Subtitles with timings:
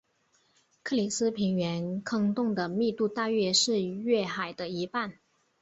[0.81, 5.19] 克里斯平原坑洞的密度大约是月海的一半。